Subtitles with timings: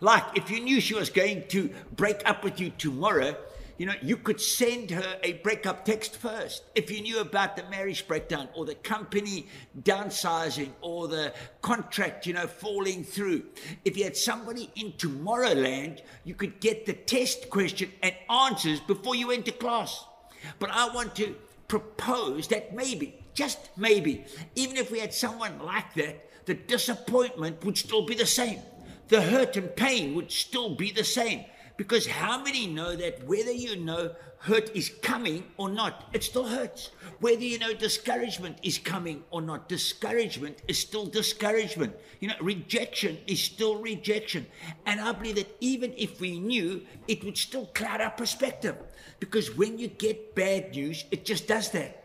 [0.00, 3.36] Like if you knew she was going to break up with you tomorrow,
[3.76, 6.62] you know, you could send her a breakup text first.
[6.74, 9.48] If you knew about the marriage breakdown or the company
[9.82, 13.44] downsizing or the contract, you know, falling through.
[13.84, 19.16] If you had somebody in Tomorrowland, you could get the test question and answers before
[19.16, 20.04] you went to class.
[20.58, 21.34] But I want to
[21.66, 27.78] propose that maybe, just maybe, even if we had someone like that, the disappointment would
[27.78, 28.60] still be the same.
[29.08, 31.44] The hurt and pain would still be the same.
[31.76, 36.46] Because how many know that whether you know hurt is coming or not, it still
[36.46, 36.90] hurts.
[37.20, 41.96] Whether you know discouragement is coming or not, discouragement is still discouragement.
[42.20, 44.46] You know, rejection is still rejection.
[44.86, 48.76] And I believe that even if we knew, it would still cloud our perspective.
[49.18, 52.00] Because when you get bad news, it just does that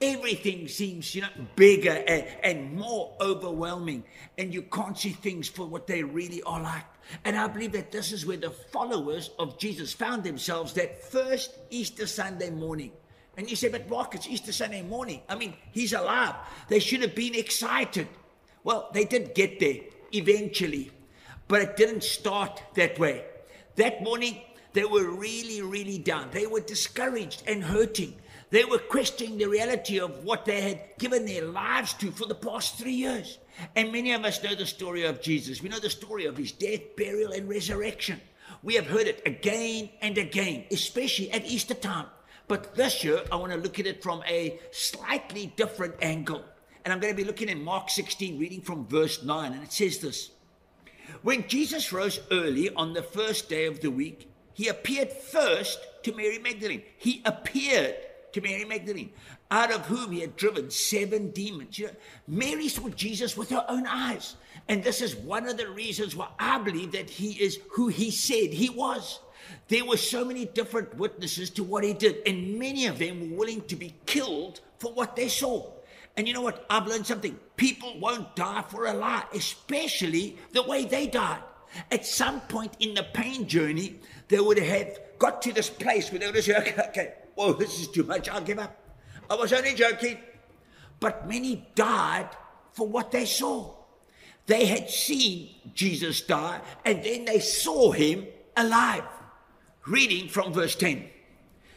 [0.00, 4.02] everything seems you know bigger and, and more overwhelming
[4.36, 6.84] and you can't see things for what they really are like
[7.24, 11.56] and I believe that this is where the followers of Jesus found themselves that first
[11.70, 12.92] Easter Sunday morning.
[13.36, 15.22] And you say, but Mark, it's Easter Sunday morning.
[15.28, 16.34] I mean, he's alive.
[16.68, 18.06] They should have been excited.
[18.62, 19.80] Well, they did get there
[20.12, 20.90] eventually,
[21.48, 23.24] but it didn't start that way.
[23.76, 24.40] That morning,
[24.72, 26.30] they were really, really down.
[26.30, 28.14] They were discouraged and hurting.
[28.54, 32.36] They were questioning the reality of what they had given their lives to for the
[32.36, 33.38] past three years.
[33.74, 35.60] And many of us know the story of Jesus.
[35.60, 38.20] We know the story of his death, burial, and resurrection.
[38.62, 42.06] We have heard it again and again, especially at Easter time.
[42.46, 46.44] But this year, I want to look at it from a slightly different angle.
[46.84, 49.52] And I'm going to be looking at Mark 16, reading from verse 9.
[49.52, 50.30] And it says this
[51.22, 56.14] When Jesus rose early on the first day of the week, he appeared first to
[56.14, 56.84] Mary Magdalene.
[56.96, 57.96] He appeared
[58.34, 59.12] to Mary Magdalene,
[59.50, 61.78] out of whom he had driven seven demons.
[61.78, 61.92] You know,
[62.26, 64.34] Mary saw Jesus with her own eyes.
[64.68, 68.10] And this is one of the reasons why I believe that he is who he
[68.10, 69.20] said he was.
[69.68, 73.38] There were so many different witnesses to what he did, and many of them were
[73.38, 75.70] willing to be killed for what they saw.
[76.16, 76.66] And you know what?
[76.68, 77.38] I've learned something.
[77.56, 81.42] People won't die for a lie, especially the way they died.
[81.90, 86.20] At some point in the pain journey, they would have got to this place where
[86.20, 88.76] they would have said, okay, okay whoa, this is too much, I'll give up.
[89.28, 90.18] I was only joking.
[91.00, 92.30] But many died
[92.72, 93.74] for what they saw.
[94.46, 99.04] They had seen Jesus die and then they saw him alive.
[99.86, 101.08] Reading from verse 10.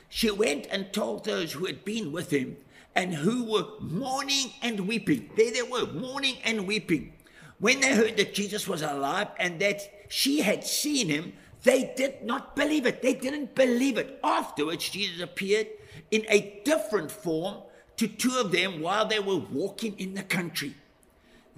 [0.10, 2.58] She went and told those who had been with him
[2.96, 5.30] and who were mourning and weeping.
[5.36, 7.14] There they were, mourning and weeping.
[7.60, 11.34] When they heard that Jesus was alive and that she had seen him,
[11.68, 13.02] they did not believe it.
[13.02, 14.20] They didn't believe it.
[14.24, 15.68] Afterwards, Jesus appeared
[16.12, 17.58] in a different form
[17.98, 20.76] to two of them while they were walking in the country.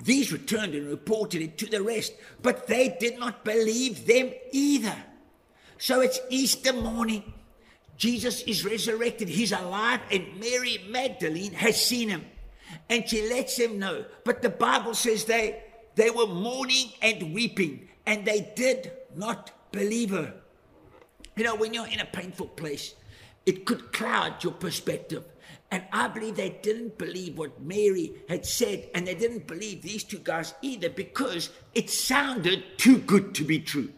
[0.03, 4.95] These returned and reported it to the rest, but they did not believe them either.
[5.77, 7.33] So it's Easter morning.
[7.95, 9.29] Jesus is resurrected.
[9.29, 12.25] He's alive, and Mary Magdalene has seen him.
[12.89, 14.05] And she lets him know.
[14.23, 15.61] But the Bible says they,
[15.95, 20.33] they were mourning and weeping, and they did not believer.
[21.35, 22.95] You know, when you're in a painful place,
[23.45, 25.23] it could cloud your perspective.
[25.71, 30.03] And I believe they didn't believe what Mary had said, and they didn't believe these
[30.03, 33.89] two guys either because it sounded too good to be true.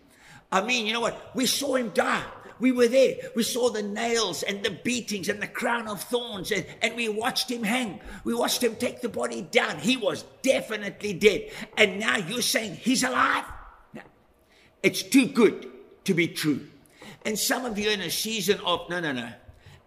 [0.51, 1.31] I mean, you know what?
[1.33, 2.23] We saw him die.
[2.59, 3.15] We were there.
[3.35, 7.09] We saw the nails and the beatings and the crown of thorns, and, and we
[7.09, 8.01] watched him hang.
[8.23, 9.79] We watched him take the body down.
[9.79, 11.49] He was definitely dead.
[11.77, 13.45] And now you're saying he's alive?
[14.83, 15.67] It's too good
[16.05, 16.67] to be true.
[17.25, 19.29] And some of you are in a season of, no, no, no.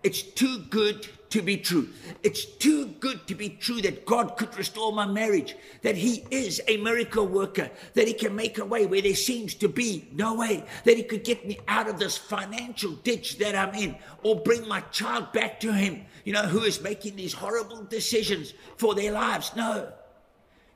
[0.02, 1.88] It's too good to be true.
[2.23, 6.61] It's too good to be true that God could restore my marriage, that He is
[6.69, 10.35] a miracle worker, that He can make a way where there seems to be no
[10.35, 14.37] way, that He could get me out of this financial ditch that I'm in, or
[14.43, 18.94] bring my child back to Him, you know, who is making these horrible decisions for
[18.94, 19.50] their lives.
[19.56, 19.91] No.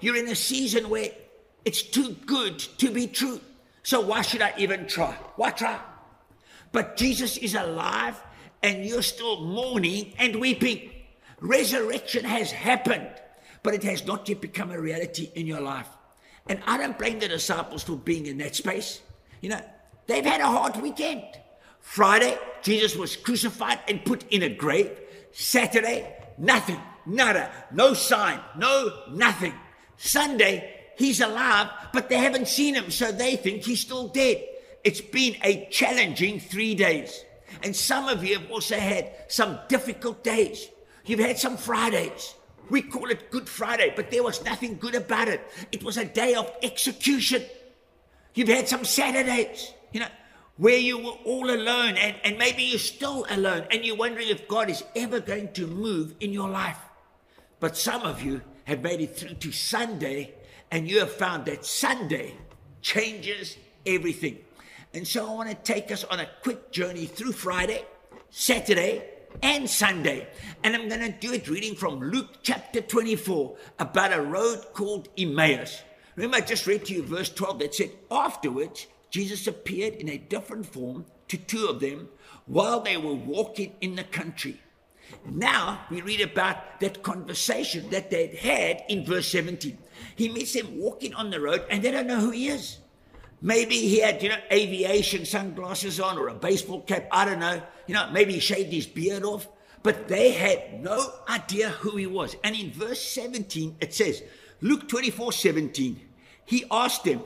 [0.01, 1.11] You're in a season where
[1.65, 3.41] it's too good to be true.
[3.83, 5.13] So why should I even try?
[5.37, 5.79] Why try?
[6.73, 8.21] But Jesus is alive
[8.63, 10.91] and you're still mourning and weeping.
[11.41, 13.11] Resurrection has happened,
[13.63, 15.89] but it has not yet become a reality in your life.
[16.49, 19.01] And I don't blame the disciples for being in that space.
[19.41, 19.61] You know,
[20.07, 21.25] they've had a hard weekend.
[21.81, 24.91] Friday, Jesus was crucified and put in a grave.
[25.33, 29.55] Saturday, nothing, nada, no sign, no nothing.
[29.97, 34.45] Sunday, he's alive, but they haven't seen him, so they think he's still dead.
[34.85, 37.25] It's been a challenging three days.
[37.63, 40.69] And some of you have also had some difficult days.
[41.07, 42.35] You've had some Fridays.
[42.71, 45.41] We call it Good Friday, but there was nothing good about it.
[45.73, 47.43] It was a day of execution.
[48.35, 50.09] You've had some Saturdays, you know,
[50.59, 54.47] where you were all alone and, and maybe you're still alone and you're wondering if
[54.49, 56.79] God is ever going to move in your life.
[57.61, 60.35] But some of you have made it through to Sunday
[60.71, 62.35] and you have found that Sunday
[62.83, 63.57] changes
[63.87, 64.39] everything.
[64.95, 67.85] And so I want to take us on a quick journey through Friday,
[68.31, 69.05] Saturday,
[69.43, 70.27] and Sunday.
[70.65, 75.09] And I'm going to do it reading from Luke chapter 24 about a road called
[75.17, 75.83] Emmaus.
[76.17, 80.19] Remember, I just read to you verse 12 that said, Afterwards, Jesus appeared in a
[80.19, 82.09] different form to two of them
[82.47, 84.61] while they were walking in the country.
[85.25, 89.79] Now we read about that conversation that they'd had in verse 17.
[90.17, 92.79] He meets them walking on the road and they don't know who he is.
[93.41, 97.07] Maybe he had, you know, aviation sunglasses on or a baseball cap.
[97.13, 97.63] I don't know.
[97.87, 99.49] You know, maybe he shaved his beard off.
[99.83, 102.37] But they had no idea who he was.
[102.43, 104.23] And in verse 17, it says,
[104.61, 106.01] Luke 24 17,
[106.45, 107.21] he asked them,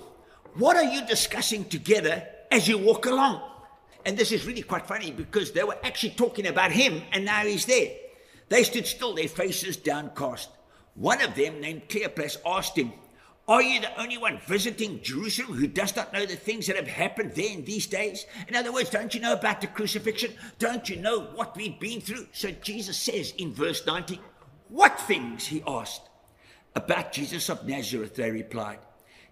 [0.54, 3.40] What are you discussing together as you walk along?
[4.04, 7.42] And this is really quite funny because they were actually talking about him and now
[7.42, 7.92] he's there.
[8.48, 10.50] They stood still, their faces downcast.
[10.94, 12.93] One of them, named Cleopas, asked him,
[13.49, 16.87] are you the only one visiting Jerusalem who does not know the things that have
[16.87, 18.25] happened there in these days?
[18.47, 20.33] In other words, don't you know about the crucifixion?
[20.61, 22.29] Don't you know what we've been through?
[22.33, 24.21] So Jesus says in verse 19,
[24.69, 25.49] What things?
[25.49, 26.09] He asked.
[26.77, 28.79] About Jesus of Nazareth, they replied.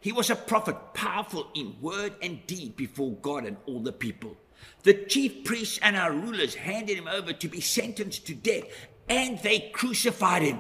[0.01, 4.37] He was a prophet, powerful in word and deed before God and all the people.
[4.83, 8.65] The chief priests and our rulers handed him over to be sentenced to death,
[9.09, 10.59] and they crucified him.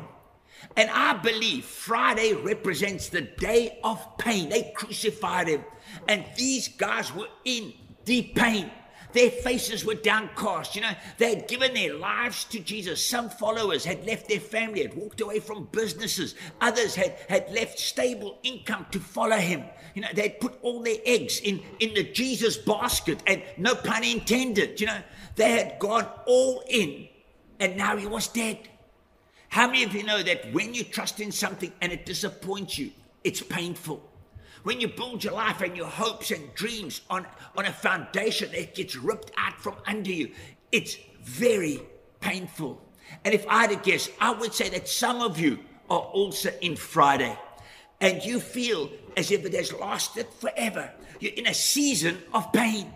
[0.76, 4.48] And I believe Friday represents the day of pain.
[4.48, 5.64] They crucified him.
[6.08, 7.72] And these guys were in
[8.04, 8.70] deep pain.
[9.12, 10.76] Their faces were downcast.
[10.76, 13.04] You know, they had given their lives to Jesus.
[13.04, 16.34] Some followers had left their family, had walked away from businesses.
[16.60, 19.64] Others had, had left stable income to follow him.
[19.94, 23.74] You know, they had put all their eggs in, in the Jesus basket, and no
[23.74, 24.80] pun intended.
[24.80, 25.02] You know,
[25.34, 27.08] they had gone all in,
[27.58, 28.58] and now he was dead.
[29.50, 32.92] How many of you know that when you trust in something and it disappoints you,
[33.24, 34.00] it's painful?
[34.62, 37.26] When you build your life and your hopes and dreams on,
[37.56, 40.30] on a foundation that gets ripped out from under you,
[40.70, 41.80] it's very
[42.20, 42.80] painful.
[43.24, 45.58] And if I had to guess, I would say that some of you
[45.90, 47.36] are also in Friday
[48.00, 50.92] and you feel as if it has lasted forever.
[51.18, 52.92] You're in a season of pain.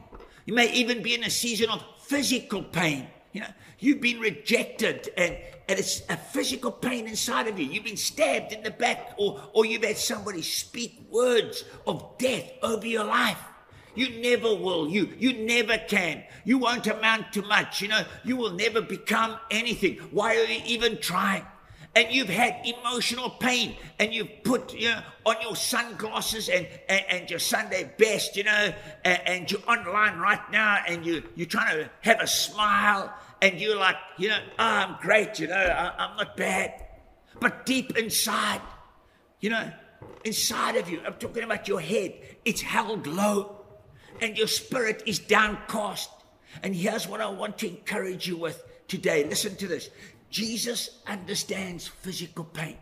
[0.47, 3.09] You may even be in a season of physical pain.
[3.33, 5.37] You know, you've been rejected and,
[5.69, 7.67] and it's a physical pain inside of you.
[7.67, 12.51] You've been stabbed in the back or, or you've had somebody speak words of death
[12.63, 13.39] over your life.
[13.95, 14.89] You never will.
[14.89, 16.25] You, you never can.
[16.45, 17.81] You won't amount to much.
[17.81, 19.97] You know, you will never become anything.
[20.11, 21.45] Why are you even trying?
[21.97, 27.05] And you've had emotional pain and you've put you know, on your sunglasses and, and,
[27.09, 28.73] and your Sunday best, you know,
[29.05, 33.61] and, and, you're online right now and you, you're trying to have a smile and
[33.61, 36.85] you're like, you know, oh, I'm great, you know, I, I'm not bad.
[37.41, 38.61] But deep inside,
[39.41, 39.71] you know,
[40.25, 43.65] inside of you, I'm talking about your head, it's held low
[44.21, 46.11] and your spirit is downcast.
[46.63, 49.25] And here's what I want to encourage you with today.
[49.25, 49.91] Listen to this.
[50.35, 52.77] Jesus understands physical pain.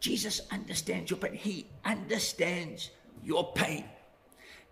[0.00, 1.34] Jesus understands your pain.
[1.34, 2.88] He understands
[3.22, 3.84] your pain.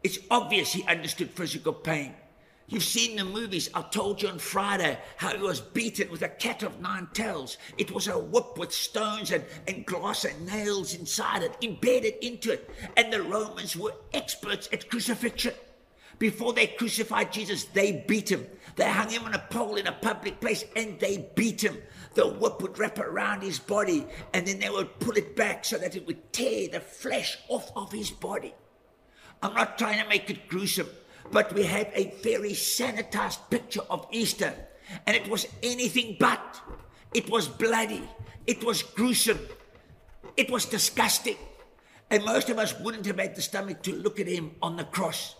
[0.03, 2.15] It's obvious he understood physical pain.
[2.67, 3.69] You've seen the movies.
[3.75, 7.59] I told you on Friday how he was beaten with a cat of nine tails.
[7.77, 12.53] It was a whip with stones and, and glass and nails inside it, embedded into
[12.53, 12.71] it.
[12.97, 15.53] And the Romans were experts at crucifixion.
[16.19, 18.47] Before they crucified Jesus, they beat him.
[18.77, 21.79] They hung him on a pole in a public place and they beat him.
[22.15, 25.79] The whip would wrap around his body and then they would pull it back so
[25.79, 28.55] that it would tear the flesh off of his body.
[29.43, 30.89] I'm not trying to make it gruesome
[31.31, 34.55] but we have a very sanitized picture of Easter.
[35.07, 36.61] And it was anything but.
[37.15, 38.09] It was bloody.
[38.47, 39.41] It was gruesome.
[40.37, 41.37] It was disgusting.
[42.11, 44.85] And most of us wouldn't have had the stomach to look at him on the
[44.85, 45.35] cross.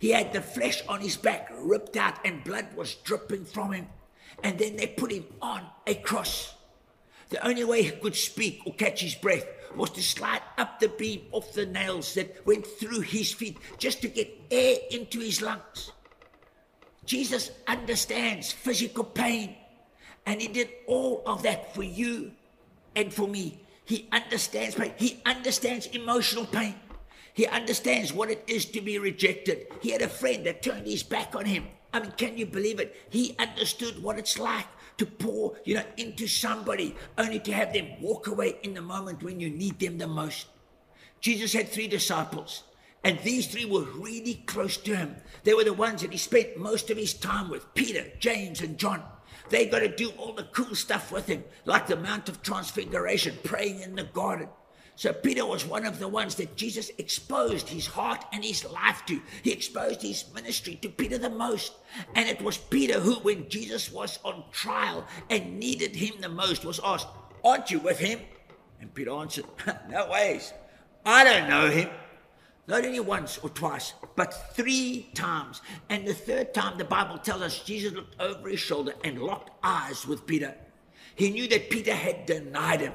[0.00, 3.88] He had the flesh on his back ripped out and blood was dripping from him.
[4.42, 6.54] And then they put him on a cross.
[7.28, 9.44] The only way he could speak or catch his breath
[9.76, 14.00] was to slide up the beam off the nails that went through his feet just
[14.00, 15.92] to get air into his lungs.
[17.04, 19.54] Jesus understands physical pain,
[20.24, 22.32] and he did all of that for you
[22.96, 23.60] and for me.
[23.84, 24.94] He understands pain.
[24.96, 26.74] He understands emotional pain.
[27.34, 29.66] He understands what it is to be rejected.
[29.80, 31.66] He had a friend that turned his back on him.
[31.92, 32.96] I mean, can you believe it?
[33.10, 34.66] He understood what it's like
[34.98, 39.22] to pour, you know, into somebody only to have them walk away in the moment
[39.22, 40.46] when you need them the most.
[41.20, 42.64] Jesus had three disciples,
[43.02, 45.16] and these three were really close to him.
[45.44, 48.78] They were the ones that he spent most of his time with Peter, James, and
[48.78, 49.02] John.
[49.48, 53.36] They got to do all the cool stuff with him, like the Mount of Transfiguration,
[53.42, 54.48] praying in the garden.
[55.00, 59.02] So Peter was one of the ones that Jesus exposed his heart and his life
[59.06, 59.18] to.
[59.42, 61.72] He exposed his ministry to Peter the most.
[62.14, 66.66] And it was Peter who, when Jesus was on trial and needed him the most,
[66.66, 67.08] was asked,
[67.42, 68.20] Aren't you with him?
[68.78, 69.46] And Peter answered,
[69.88, 70.52] No ways.
[71.06, 71.88] I don't know him.
[72.66, 75.62] Not only once or twice, but three times.
[75.88, 79.50] And the third time, the Bible tells us Jesus looked over his shoulder and locked
[79.62, 80.54] eyes with Peter.
[81.14, 82.92] He knew that Peter had denied him.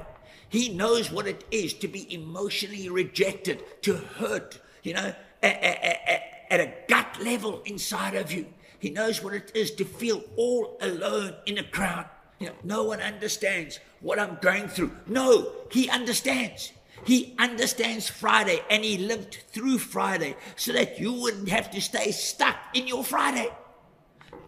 [0.50, 6.24] He knows what it is to be emotionally rejected, to hurt, you know, at, at,
[6.50, 8.48] at a gut level inside of you.
[8.80, 12.06] He knows what it is to feel all alone in a crowd.
[12.40, 14.92] You know, no one understands what I'm going through.
[15.08, 16.72] No, he understands.
[17.06, 22.12] He understands Friday and he lived through Friday so that you wouldn't have to stay
[22.12, 23.50] stuck in your Friday.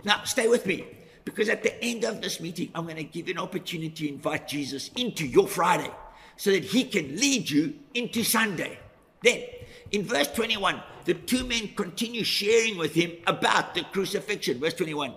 [0.03, 0.85] Now, stay with me.
[1.27, 4.13] Because at the end of this meeting, I'm going to give you an opportunity to
[4.13, 5.91] invite Jesus into your Friday
[6.37, 8.79] so that he can lead you into Sunday.
[9.21, 9.43] Then,
[9.91, 14.61] in verse 21, the two men continue sharing with him about the crucifixion.
[14.61, 15.15] Verse 21.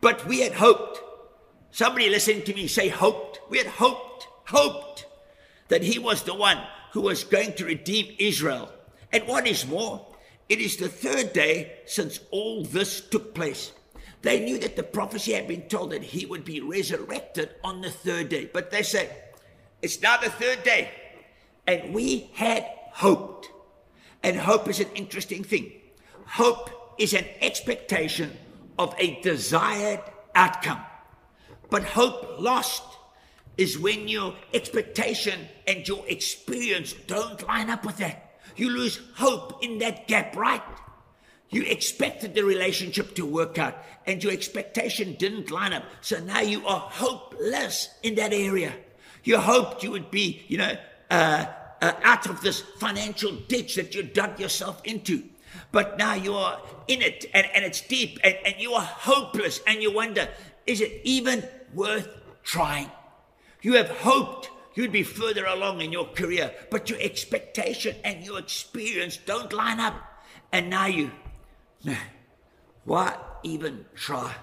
[0.00, 1.02] But we had hoped.
[1.72, 3.38] Somebody listen to me say hoped.
[3.50, 5.04] We had hoped, hoped
[5.68, 6.58] that he was the one
[6.92, 8.72] who was going to redeem Israel.
[9.12, 10.06] And what is more,
[10.48, 13.72] it is the third day since all this took place.
[14.22, 17.90] They knew that the prophecy had been told that he would be resurrected on the
[17.90, 18.48] third day.
[18.52, 19.10] But they said,
[19.82, 20.90] it's now the third day.
[21.66, 23.48] And we had hoped.
[24.22, 25.72] And hope is an interesting thing.
[26.26, 28.30] Hope is an expectation
[28.78, 30.00] of a desired
[30.34, 30.80] outcome.
[31.68, 32.84] But hope lost
[33.56, 38.30] is when your expectation and your experience don't line up with that.
[38.56, 40.62] You lose hope in that gap, right?
[41.52, 45.84] You expected the relationship to work out, and your expectation didn't line up.
[46.00, 48.72] So now you are hopeless in that area.
[49.22, 50.74] You hoped you would be, you know,
[51.10, 51.44] uh,
[51.82, 55.24] uh, out of this financial ditch that you dug yourself into.
[55.72, 59.60] But now you are in it, and, and it's deep, and, and you are hopeless,
[59.66, 60.28] and you wonder,
[60.66, 62.08] is it even worth
[62.42, 62.90] trying?
[63.60, 68.38] You have hoped you'd be further along in your career, but your expectation and your
[68.38, 69.94] experience don't line up.
[70.50, 71.10] And now you
[72.84, 74.34] Why even try?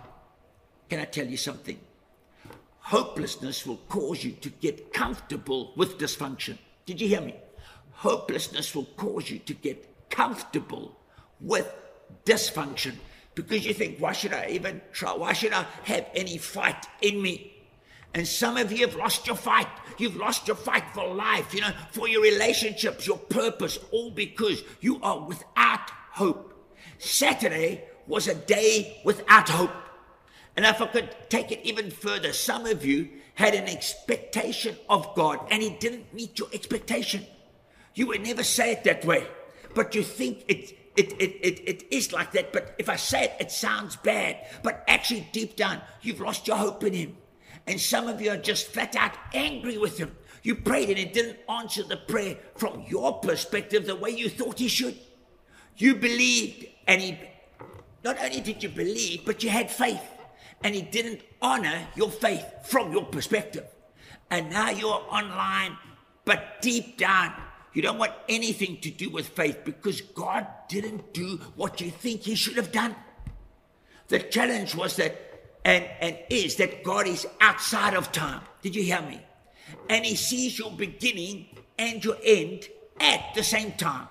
[0.90, 1.80] Can I tell you something?
[2.80, 6.58] Hopelessness will cause you to get comfortable with dysfunction.
[6.86, 7.36] Did you hear me?
[7.92, 10.98] Hopelessness will cause you to get comfortable
[11.40, 11.72] with
[12.26, 12.94] dysfunction
[13.36, 15.14] because you think, why should I even try?
[15.14, 17.54] Why should I have any fight in me?
[18.14, 19.68] And some of you have lost your fight.
[20.00, 24.64] You've lost your fight for life, you know, for your relationships, your purpose, all because
[24.82, 26.49] you are without hope.
[27.00, 29.72] Saturday was a day without hope.
[30.56, 35.16] And if I could take it even further, some of you had an expectation of
[35.16, 37.26] God and He didn't meet your expectation.
[37.96, 39.26] You would never say it that way,
[39.74, 42.52] but you think it, it, it, it, it is like that.
[42.52, 44.46] But if I say it, it sounds bad.
[44.62, 47.18] But actually, deep down, you've lost your hope in Him.
[47.66, 50.16] And some of you are just flat out angry with Him.
[50.44, 54.60] You prayed and He didn't answer the prayer from your perspective the way you thought
[54.60, 54.98] He should.
[55.80, 57.18] You believed and he,
[58.04, 60.04] not only did you believe, but you had faith.
[60.62, 63.66] And he didn't honor your faith from your perspective.
[64.30, 65.78] And now you're online,
[66.26, 67.34] but deep down,
[67.74, 72.22] you don't want anything to do with faith because God didn't do what you think
[72.22, 72.94] he should have done.
[74.10, 75.16] The challenge was that,
[75.64, 78.42] and, and is that God is outside of time.
[78.62, 79.22] Did you hear me?
[79.88, 81.46] And he sees your beginning
[81.78, 82.68] and your end
[83.00, 84.08] at the same time.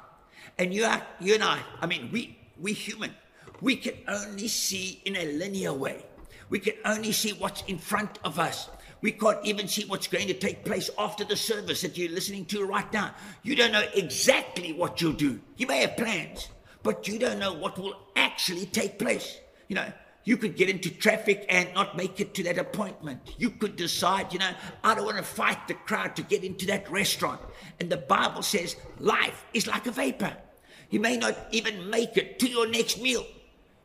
[0.58, 3.14] And you are, you and I, I mean, we, we human.
[3.60, 6.04] We can only see in a linear way.
[6.48, 8.68] We can only see what's in front of us.
[9.00, 12.46] We can't even see what's going to take place after the service that you're listening
[12.46, 13.14] to right now.
[13.42, 15.40] You don't know exactly what you'll do.
[15.56, 16.48] You may have plans,
[16.82, 19.38] but you don't know what will actually take place.
[19.68, 19.92] You know,
[20.24, 23.20] you could get into traffic and not make it to that appointment.
[23.38, 24.50] You could decide, you know,
[24.82, 27.40] I don't want to fight the crowd to get into that restaurant.
[27.78, 30.36] And the Bible says life is like a vapor.
[30.90, 33.26] You may not even make it to your next meal.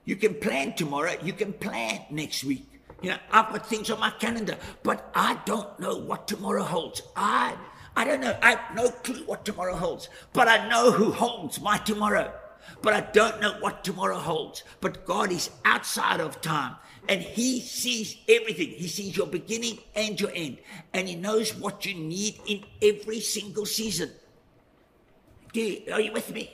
[0.05, 2.67] You can plan tomorrow, you can plan next week.
[3.01, 7.01] You know, I've got things on my calendar, but I don't know what tomorrow holds.
[7.15, 7.55] I
[7.95, 8.35] I don't know.
[8.41, 12.33] I have no clue what tomorrow holds, but I know who holds my tomorrow.
[12.81, 14.63] But I don't know what tomorrow holds.
[14.81, 16.75] But God is outside of time
[17.07, 18.69] and He sees everything.
[18.69, 20.57] He sees your beginning and your end,
[20.93, 24.11] and He knows what you need in every single season.
[25.51, 26.51] Do You, are you with me?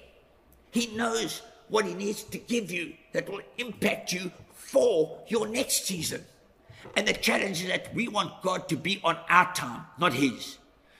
[0.72, 5.86] He knows what He needs to give you that will impact you for your next
[5.86, 6.24] season.
[6.96, 10.58] And the challenge is that we want God to be on our time, not His.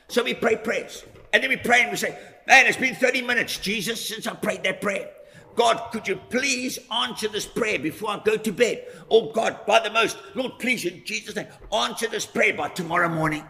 [0.08, 1.04] So we pray prayers.
[1.34, 4.34] And then we pray and we say, Man, it's been 30 minutes, Jesus, since I
[4.34, 5.10] prayed that prayer.
[5.56, 8.86] God, could you please answer this prayer before I go to bed?
[9.10, 13.10] Oh God, by the most, Lord, please, in Jesus' name, answer this prayer by tomorrow
[13.10, 13.46] morning.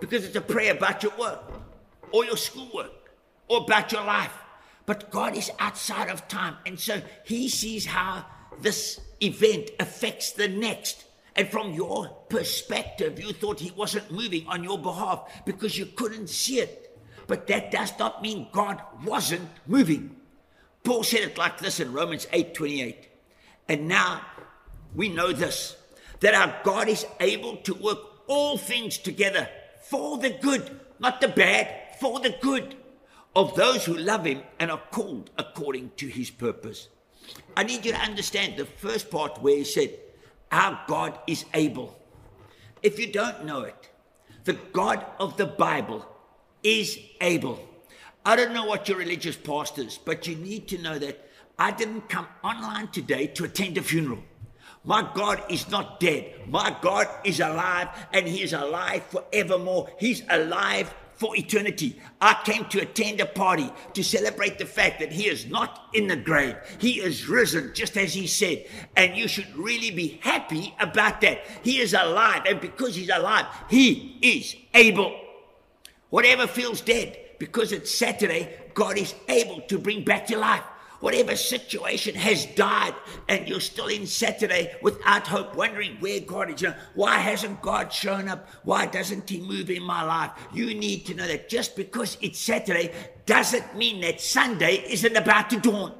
[0.00, 1.44] Because it's a prayer about your work,
[2.12, 3.12] or your schoolwork,
[3.46, 4.32] or about your life.
[4.90, 6.56] But God is outside of time.
[6.66, 8.26] And so He sees how
[8.60, 11.04] this event affects the next.
[11.36, 16.26] And from your perspective, you thought he wasn't moving on your behalf because you couldn't
[16.26, 16.98] see it.
[17.28, 20.16] But that does not mean God wasn't moving.
[20.82, 23.06] Paul said it like this in Romans 8 28.
[23.68, 24.22] And now
[24.96, 25.76] we know this
[26.18, 29.48] that our God is able to work all things together
[29.82, 32.74] for the good, not the bad, for the good
[33.34, 36.88] of those who love him and are called according to his purpose.
[37.56, 39.98] I need you to understand the first part where he said,
[40.50, 41.96] Our God is able.
[42.82, 43.90] If you don't know it,
[44.44, 46.06] the God of the Bible
[46.62, 47.60] is able.
[48.24, 51.70] I don't know what your religious past is, but you need to know that I
[51.70, 54.22] didn't come online today to attend a funeral.
[54.84, 56.48] My God is not dead.
[56.48, 59.90] My God is alive and He is alive forevermore.
[59.98, 62.00] He's alive for eternity.
[62.18, 66.06] I came to attend a party to celebrate the fact that he is not in
[66.06, 66.56] the grave.
[66.78, 68.64] He is risen, just as he said.
[68.96, 71.42] And you should really be happy about that.
[71.62, 72.44] He is alive.
[72.48, 75.14] And because he's alive, he is able.
[76.08, 80.64] Whatever feels dead, because it's Saturday, God is able to bring back to life
[81.00, 82.94] whatever situation has died
[83.28, 86.62] and you're still in Saturday without hope, wondering where God is.
[86.62, 88.48] You know, why hasn't God shown up?
[88.62, 90.30] Why doesn't He move in my life?
[90.52, 92.92] You need to know that just because it's Saturday
[93.26, 95.94] doesn't mean that Sunday isn't about to dawn.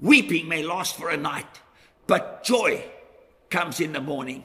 [0.00, 1.60] Weeping may last for a night,
[2.06, 2.84] but joy
[3.48, 4.44] comes in the morning.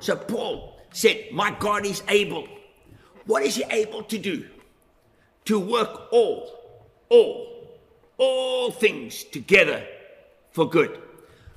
[0.00, 2.46] So Paul said, My God is able.
[3.26, 4.46] What is He able to do?
[5.46, 6.50] To work all,
[7.08, 7.57] all
[8.18, 9.86] all things together
[10.50, 11.00] for good.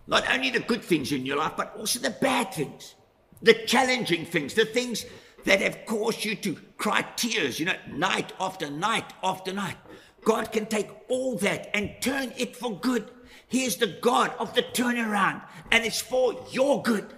[0.08, 2.95] Not only the good things in your life, but also the bad things,
[3.41, 5.06] the challenging things, the things
[5.45, 9.78] that have caused you to cry tears, you know, night after night after night.
[10.24, 13.10] God can take all that and turn it for good.
[13.47, 17.13] He is the God of the turnaround, and it's for your good.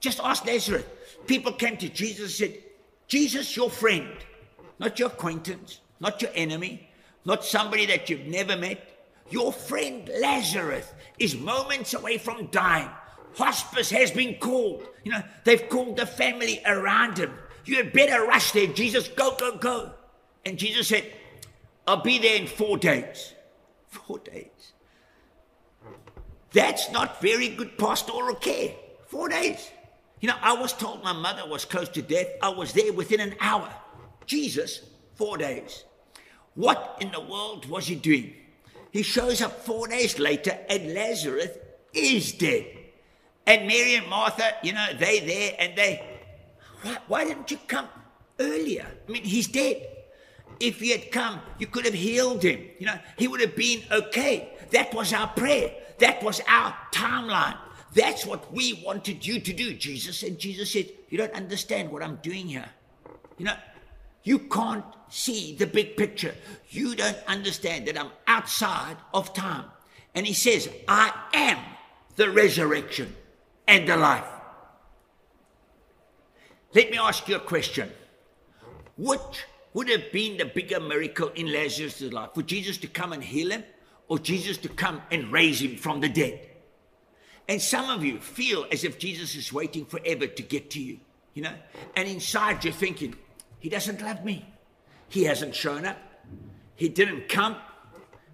[0.00, 0.84] Just ask Lazarus.
[1.26, 2.62] People came to Jesus and said,
[3.08, 4.08] Jesus, your friend,
[4.78, 6.87] not your acquaintance, not your enemy,
[7.28, 8.82] not somebody that you've never met.
[9.28, 10.86] Your friend Lazarus
[11.18, 12.88] is moments away from dying.
[13.36, 14.88] Hospice has been called.
[15.04, 17.32] You know, they've called the family around him.
[17.66, 19.08] You had better rush there, Jesus.
[19.08, 19.92] Go, go, go.
[20.46, 21.04] And Jesus said,
[21.86, 23.34] I'll be there in four days.
[23.88, 24.72] Four days.
[26.52, 28.72] That's not very good pastoral care.
[29.06, 29.70] Four days.
[30.20, 32.28] You know, I was told my mother was close to death.
[32.42, 33.70] I was there within an hour.
[34.24, 34.80] Jesus,
[35.14, 35.84] four days.
[36.58, 38.34] What in the world was he doing?
[38.90, 41.50] He shows up four days later and Lazarus
[41.94, 42.66] is dead.
[43.46, 46.04] And Mary and Martha, you know, they there and they,
[46.82, 47.86] why, why didn't you come
[48.40, 48.88] earlier?
[49.08, 49.86] I mean, he's dead.
[50.58, 52.60] If he had come, you could have healed him.
[52.80, 54.48] You know, he would have been okay.
[54.72, 55.72] That was our prayer.
[55.98, 57.56] That was our timeline.
[57.94, 60.24] That's what we wanted you to do, Jesus.
[60.24, 62.68] And Jesus said, You don't understand what I'm doing here.
[63.36, 63.54] You know,
[64.28, 66.34] you can't see the big picture.
[66.68, 69.64] You don't understand that I'm outside of time.
[70.14, 71.56] And he says, I am
[72.16, 73.16] the resurrection
[73.66, 74.26] and the life.
[76.74, 77.90] Let me ask you a question.
[78.98, 82.30] Which would have been the bigger miracle in Lazarus' life?
[82.34, 83.64] For Jesus to come and heal him
[84.08, 86.38] or Jesus to come and raise him from the dead?
[87.48, 90.98] And some of you feel as if Jesus is waiting forever to get to you.
[91.32, 91.54] you know,
[91.96, 93.14] and inside you're thinking,
[93.58, 94.46] he doesn't love me.
[95.08, 95.96] He hasn't shown up.
[96.76, 97.56] He didn't come.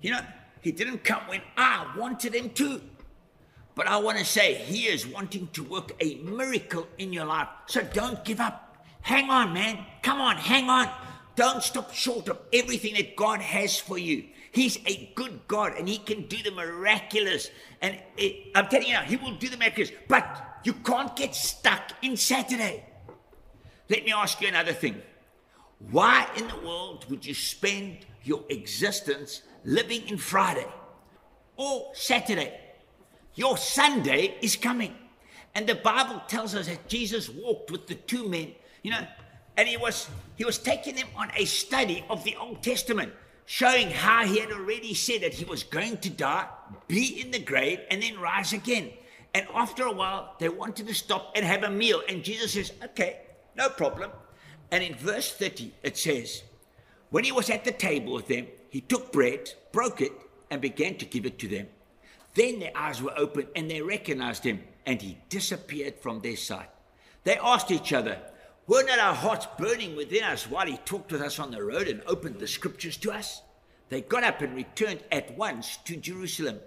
[0.00, 0.20] You know,
[0.60, 2.80] he didn't come when I wanted him to.
[3.74, 7.48] But I want to say, he is wanting to work a miracle in your life.
[7.66, 8.76] So don't give up.
[9.00, 9.84] Hang on, man.
[10.02, 10.88] Come on, hang on.
[11.37, 14.24] Don't stop short of everything that God has for you.
[14.52, 17.50] He's a good God and He can do the miraculous.
[17.82, 19.90] And it, I'm telling you now, He will do the miraculous.
[20.06, 22.84] But you can't get stuck in Saturday.
[23.90, 25.02] Let me ask you another thing.
[25.90, 30.66] Why in the world would you spend your existence living in Friday
[31.57, 32.61] or Saturday?
[33.35, 34.94] Your Sunday is coming.
[35.55, 39.07] And the Bible tells us that Jesus walked with the two men, you know,
[39.57, 43.12] and he was he was taking them on a study of the Old Testament,
[43.47, 46.49] showing how he had already said that he was going to die,
[46.88, 48.90] be in the grave, and then rise again.
[49.33, 52.03] And after a while, they wanted to stop and have a meal.
[52.09, 53.20] And Jesus says, Okay,
[53.57, 54.11] no problem.
[54.74, 56.42] And in verse 30, it says,
[57.10, 60.10] When he was at the table with them, he took bread, broke it,
[60.50, 61.68] and began to give it to them.
[62.34, 66.70] Then their eyes were opened and they recognized him, and he disappeared from their sight.
[67.22, 68.18] They asked each other,
[68.66, 71.87] Were not our hearts burning within us while he talked with us on the road
[71.87, 73.42] and opened the scriptures to us?
[73.90, 76.58] They got up and returned at once to Jerusalem.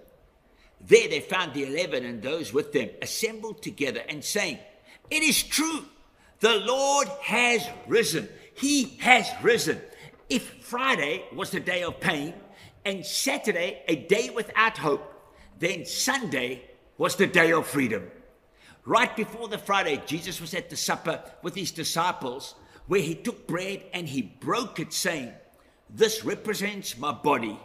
[0.80, 4.60] There they found the eleven and those with them assembled together and saying,
[5.10, 5.84] It is true,
[6.40, 8.28] the Lord has risen.
[8.54, 9.80] He has risen.
[10.28, 12.34] If Friday was the day of pain
[12.84, 15.14] and Saturday a day without hope,
[15.58, 16.62] then Sunday
[16.96, 18.10] was the day of freedom.
[18.84, 22.54] Right before the Friday, Jesus was at the supper with his disciples,
[22.86, 25.32] where he took bread and he broke it, saying,
[25.90, 27.58] This represents my body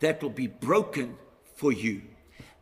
[0.00, 1.16] that will be broken
[1.54, 2.02] for you.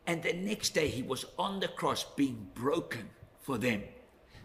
[0.06, 3.08] And the next day he was on the cross being broken
[3.40, 3.82] for them.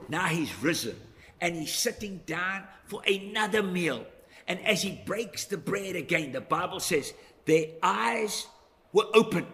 [0.10, 0.96] Now he's risen
[1.42, 4.06] and he's sitting down for another meal.
[4.48, 7.14] And as he breaks the bread again, the Bible says
[7.46, 8.48] their eyes
[8.94, 9.48] were opened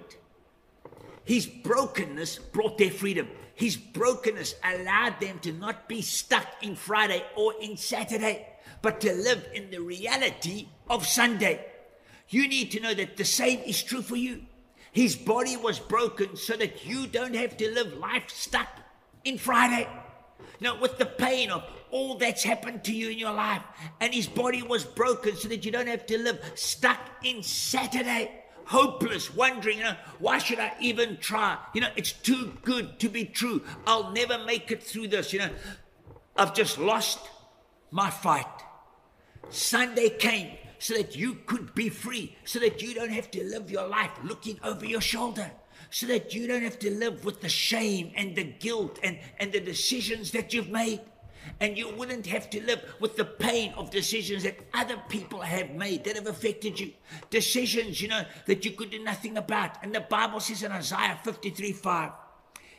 [1.26, 3.28] his brokenness brought their freedom.
[3.56, 8.48] His brokenness allowed them to not be stuck in Friday or in Saturday,
[8.82, 11.66] but to live in the reality of Sunday.
[12.30, 14.44] You need to know that the same is true for you.
[14.92, 18.68] His body was broken so that you don't have to live life stuck
[19.24, 19.88] in Friday.
[20.60, 23.64] Now, with the pain of all that's happened to you in your life,
[24.00, 28.44] and his body was broken so that you don't have to live stuck in Saturday
[28.66, 31.58] hopeless, wondering, you know, why should I even try?
[31.74, 33.62] You know, it's too good to be true.
[33.86, 35.34] I'll never make it through this.
[35.34, 35.50] You know,
[36.36, 37.20] I've just lost
[37.92, 38.46] my fight.
[39.50, 43.72] Sunday came so that you could be free, so that you don't have to live
[43.72, 45.52] your life looking over your shoulder,
[45.94, 49.54] so that you don't have to live with the shame and the guilt and, and
[49.54, 51.00] the decisions that you've made
[51.60, 55.70] and you wouldn't have to live with the pain of decisions that other people have
[55.76, 56.92] made that have affected you.
[57.30, 59.84] Decisions, you know, that you could do nothing about.
[59.84, 62.12] And the Bible says in Isaiah 53 5,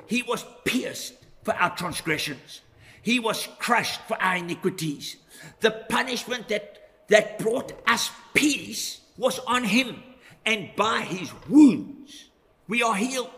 [0.07, 2.63] He was pierced for our transgressions,
[3.01, 5.19] He was crushed for our iniquities.
[5.61, 10.03] The punishment that, that brought us peace was on Him,
[10.45, 12.31] and by His wounds
[12.69, 13.31] we are healed.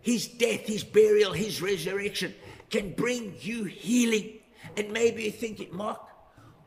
[0.00, 2.34] His death, His burial, His resurrection
[2.70, 4.38] can bring you healing.
[4.76, 6.00] And maybe you're thinking, Mark,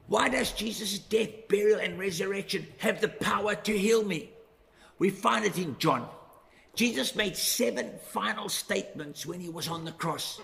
[0.08, 4.32] why does Jesus' death, burial, and resurrection have the power to heal me?
[4.98, 6.08] We find it in John.
[6.74, 10.42] Jesus made seven final statements when he was on the cross.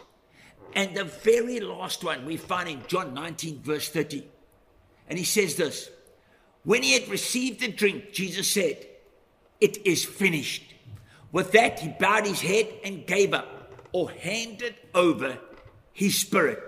[0.73, 4.27] And the very last one we find in John 19, verse 30.
[5.09, 5.89] And he says this
[6.63, 8.85] When he had received the drink, Jesus said,
[9.59, 10.74] It is finished.
[11.35, 15.37] With that, he bowed his head and gave up or handed over
[15.91, 16.63] his spirit.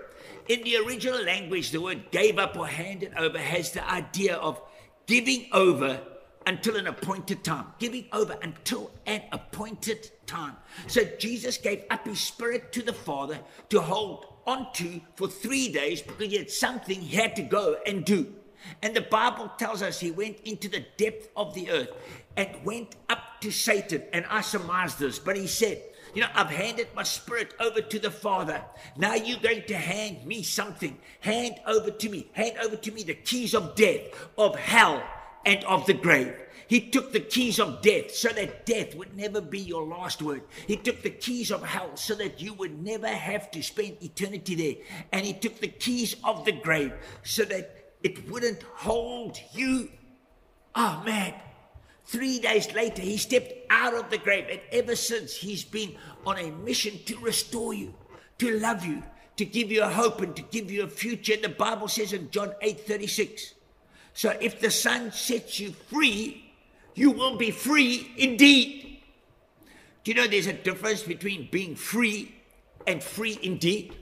[0.46, 4.60] In the original language, the word gave up or handed over has the idea of
[5.06, 5.98] giving over
[6.46, 7.64] until an appointed time.
[7.78, 10.56] Giving over until an appointed time.
[10.86, 13.38] So Jesus gave up his spirit to the Father
[13.70, 18.04] to hold onto for three days because he had something he had to go and
[18.04, 18.34] do.
[18.82, 21.92] And the Bible tells us he went into the depth of the earth
[22.36, 24.02] and went up to Satan.
[24.12, 25.82] And I surmise this, but he said,
[26.14, 28.62] you know, I've handed my spirit over to the Father.
[28.96, 30.98] Now you're going to hand me something.
[31.20, 32.28] Hand over to me.
[32.32, 34.00] Hand over to me the keys of death,
[34.36, 35.02] of hell,
[35.44, 36.34] and of the grave.
[36.66, 40.42] He took the keys of death so that death would never be your last word.
[40.66, 44.54] He took the keys of hell so that you would never have to spend eternity
[44.54, 44.84] there.
[45.10, 49.88] And he took the keys of the grave so that it wouldn't hold you.
[50.74, 51.34] Oh man,
[52.08, 55.94] Three days later, he stepped out of the grave, and ever since, he's been
[56.24, 57.92] on a mission to restore you,
[58.38, 59.02] to love you,
[59.36, 61.34] to give you a hope and to give you a future.
[61.34, 63.52] And the Bible says in John 8 36.
[64.14, 66.50] So if the Son sets you free,
[66.94, 69.02] you will be free indeed.
[70.02, 72.34] Do you know there's a difference between being free
[72.86, 73.94] and free indeed?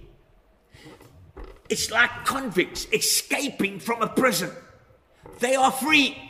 [1.69, 4.53] It's like convicts escaping from a prison.
[5.41, 6.26] They are free.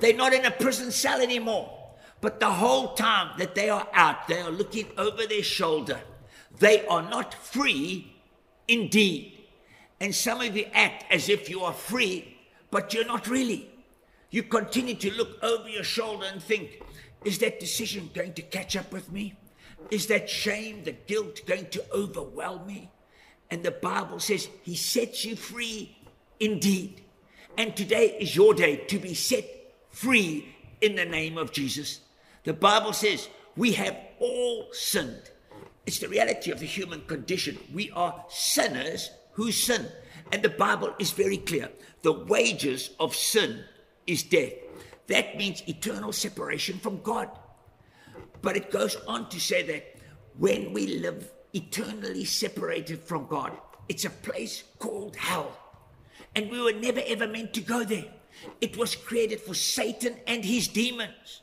[0.00, 1.70] They're not in a prison cell anymore.
[2.20, 6.00] But the whole time that they are out, they are looking over their shoulder.
[6.58, 8.16] They are not free
[8.66, 9.46] indeed.
[10.00, 12.36] And some of you act as if you are free,
[12.70, 13.70] but you're not really.
[14.30, 16.82] You continue to look over your shoulder and think,
[17.24, 19.34] is that decision going to catch up with me?
[19.90, 22.90] Is that shame, the guilt going to overwhelm me?
[23.50, 25.96] And the Bible says he sets you free
[26.40, 27.02] indeed.
[27.56, 29.44] And today is your day to be set
[29.94, 32.00] free in the name of Jesus.
[32.42, 35.30] The Bible says we have all sinned.
[35.86, 37.58] It's the reality of the human condition.
[37.72, 39.86] We are sinners who sin.
[40.32, 41.70] And the Bible is very clear.
[42.02, 43.64] The wages of sin
[44.06, 44.52] is death.
[45.06, 47.30] That means eternal separation from God.
[48.42, 49.96] But it goes on to say that
[50.38, 53.52] when we live eternally separated from God,
[53.88, 55.56] it's a place called hell.
[56.34, 58.06] And we were never ever meant to go there.
[58.60, 61.42] It was created for Satan and his demons.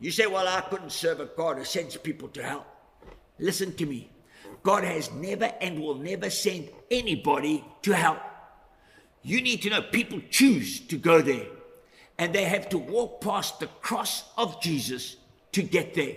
[0.00, 2.66] You say, Well, I couldn't serve a God who sends people to hell.
[3.38, 4.10] Listen to me.
[4.62, 8.20] God has never and will never send anybody to hell.
[9.22, 11.46] You need to know people choose to go there
[12.18, 15.16] and they have to walk past the cross of Jesus
[15.52, 16.16] to get there.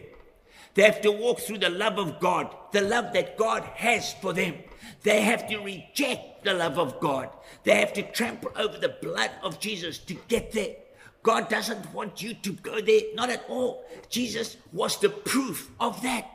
[0.73, 4.33] They have to walk through the love of God, the love that God has for
[4.33, 4.55] them.
[5.03, 7.29] They have to reject the love of God.
[7.63, 10.75] They have to trample over the blood of Jesus to get there.
[11.21, 13.85] God doesn't want you to go there, not at all.
[14.09, 16.29] Jesus was the proof of that.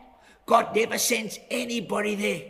[0.47, 2.43] God never sends anybody there.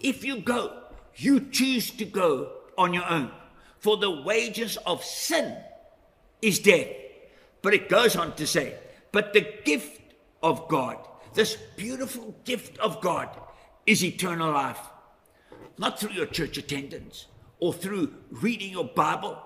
[0.00, 0.82] If you go,
[1.16, 3.30] you choose to go on your own.
[3.78, 5.56] For the wages of sin
[6.40, 6.88] is death.
[7.60, 8.74] But it goes on to say,
[9.10, 10.00] but the gift
[10.42, 10.98] of God,
[11.34, 13.28] this beautiful gift of God,
[13.86, 14.78] is eternal life.
[15.78, 17.26] Not through your church attendance
[17.58, 19.38] or through reading your Bible.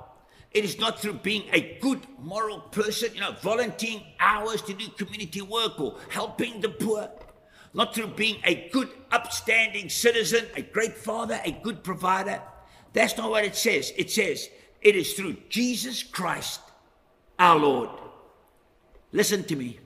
[0.53, 4.89] It is not through being a good moral person, you know, volunteering hours to do
[4.89, 7.11] community work or helping the poor.
[7.75, 12.41] Not through being a good, upstanding citizen, a great father, a good provider.
[12.93, 13.93] That's not what it says.
[13.97, 14.49] It says
[14.81, 16.61] it is through Jesus Christ
[17.39, 17.91] our Lord.
[19.13, 19.79] Listen to me.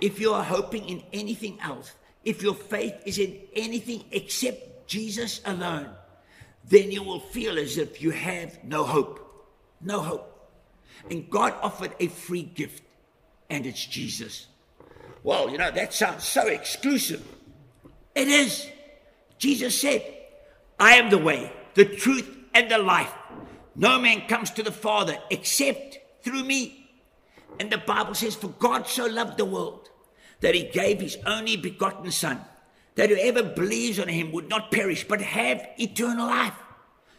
[0.00, 1.92] If you are hoping in anything else,
[2.24, 5.88] if your faith is in anything except Jesus alone,
[6.64, 9.24] then you will feel as if you have no hope.
[9.80, 10.50] No hope.
[11.10, 12.82] And God offered a free gift,
[13.48, 14.46] and it's Jesus.
[15.22, 17.26] Well, you know, that sounds so exclusive.
[18.14, 18.68] It is.
[19.38, 20.02] Jesus said,
[20.78, 23.12] I am the way, the truth, and the life.
[23.74, 26.77] No man comes to the Father except through me.
[27.58, 29.90] And the Bible says, For God so loved the world
[30.40, 32.40] that he gave his only begotten Son,
[32.94, 36.54] that whoever believes on him would not perish, but have eternal life.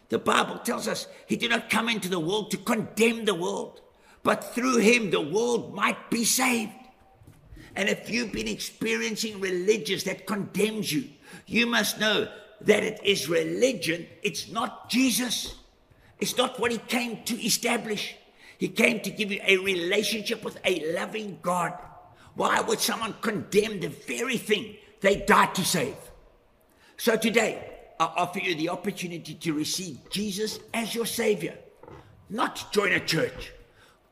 [0.08, 3.80] The Bible tells us he did not come into the world to condemn the world,
[4.22, 6.72] but through him the world might be saved.
[7.76, 11.04] And if you've been experiencing religious that condemns you,
[11.46, 12.28] you must know
[12.62, 15.54] that it is religion, it's not Jesus.
[16.18, 18.14] It's not what he came to establish.
[18.60, 21.72] He came to give you a relationship with a loving God.
[22.34, 25.96] Why would someone condemn the very thing they died to save?
[26.98, 27.64] So today,
[27.98, 31.56] I offer you the opportunity to receive Jesus as your Savior,
[32.28, 33.50] not join a church.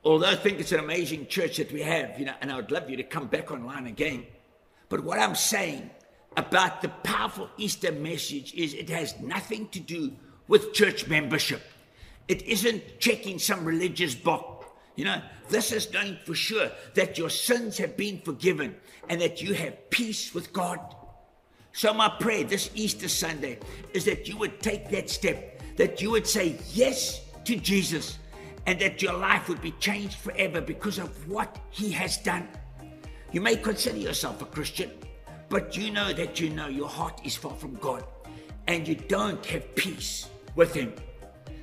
[0.02, 2.70] Although I think it's an amazing church that we have, you know, and I would
[2.70, 4.24] love you to come back online again.
[4.88, 5.90] But what I'm saying
[6.38, 10.12] about the powerful Easter message is it has nothing to do
[10.46, 11.60] with church membership.
[12.28, 14.66] It isn't checking some religious box.
[14.96, 18.76] You know, this is knowing for sure that your sins have been forgiven
[19.08, 20.78] and that you have peace with God.
[21.72, 23.58] So, my prayer this Easter Sunday
[23.94, 28.18] is that you would take that step, that you would say yes to Jesus,
[28.66, 32.48] and that your life would be changed forever because of what He has done.
[33.30, 34.90] You may consider yourself a Christian,
[35.48, 38.04] but you know that you know your heart is far from God
[38.66, 40.92] and you don't have peace with Him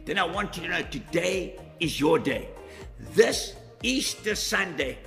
[0.06, 2.50] then I want you to know today is your day.
[3.14, 4.98] This Easter Sunday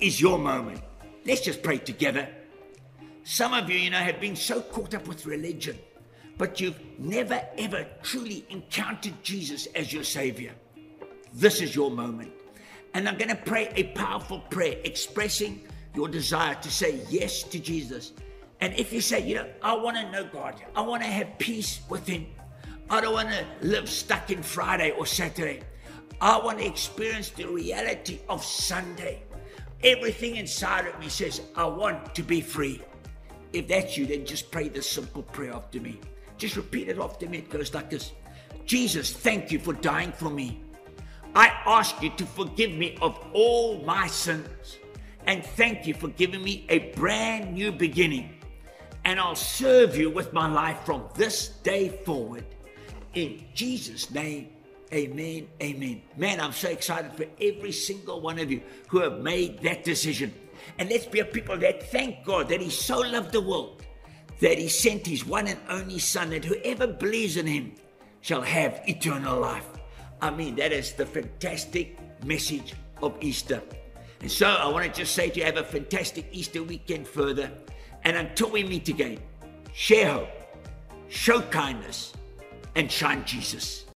[0.00, 0.80] is your moment.
[1.24, 2.28] Let's just pray together.
[3.24, 5.78] Some of you, you know, have been so caught up with religion,
[6.38, 10.52] but you've never ever truly encountered Jesus as your Savior.
[11.32, 12.32] This is your moment.
[12.94, 15.62] And I'm going to pray a powerful prayer expressing
[15.94, 18.12] your desire to say yes to Jesus
[18.62, 21.36] And if you say, you know, I want to know God, I want to have
[21.38, 22.26] peace with Him,
[22.92, 25.62] I don't want to live stuck in Friday or Saturday.
[26.20, 29.22] I want to experience the reality of Sunday.
[29.82, 32.82] Everything inside of me says, I want to be free.
[33.54, 36.00] If that's you, then just pray this simple prayer after me.
[36.36, 37.38] Just repeat it after me.
[37.38, 38.12] It goes like this
[38.66, 40.60] Jesus, thank you for dying for me.
[41.34, 44.76] I ask you to forgive me of all my sins.
[45.24, 48.34] And thank you for giving me a brand new beginning.
[49.06, 52.44] And I'll serve you with my life from this day forward.
[53.14, 54.48] In Jesus' name,
[54.92, 56.02] amen, amen.
[56.16, 60.32] Man, I'm so excited for every single one of you who have made that decision.
[60.78, 63.82] And let's be a people that thank God that He so loved the world
[64.40, 67.74] that He sent His one and only Son, that whoever believes in Him
[68.20, 69.68] shall have eternal life.
[70.20, 73.62] I mean, that is the fantastic message of Easter.
[74.20, 77.50] And so I want to just say to you, have a fantastic Easter weekend further.
[78.04, 79.18] And until we meet again,
[79.72, 80.28] share hope,
[81.08, 82.12] show kindness,
[82.74, 83.81] and shine Jesus.